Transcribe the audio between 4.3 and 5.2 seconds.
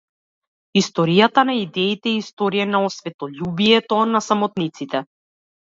самотниците.